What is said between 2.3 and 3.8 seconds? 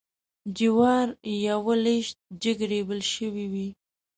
جګ ریبل شوي وې.